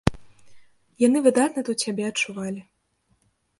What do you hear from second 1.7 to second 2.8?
сябе адчувалі.